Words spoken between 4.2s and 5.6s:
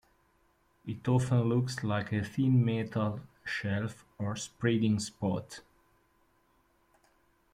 spreading spot.